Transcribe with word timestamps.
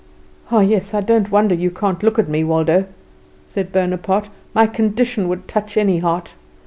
"Ah, 0.49 0.61
yes! 0.61 0.95
I 0.95 1.01
don't 1.01 1.29
wonder 1.29 1.55
that 1.55 1.61
you 1.61 1.69
can't 1.69 2.01
look 2.01 2.17
at 2.17 2.27
me, 2.27 2.43
Waldo," 2.43 2.85
said 3.45 3.71
Bonaparte; 3.71 4.29
"my 4.55 4.65
condition 4.65 5.27
would 5.27 5.47
touch 5.47 5.77
any 5.77 5.99
heart. 5.99 6.33